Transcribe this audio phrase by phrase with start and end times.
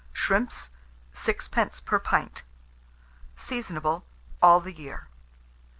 [0.13, 0.71] shrimps,
[1.13, 1.85] 6d.
[1.85, 2.41] per pint.
[3.37, 4.01] Seasonable
[4.41, 5.09] all the year.